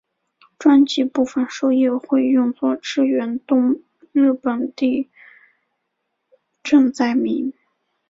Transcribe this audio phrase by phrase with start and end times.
[0.57, 5.11] 专辑部分收益会用作支援东日本地
[6.63, 7.53] 震灾民。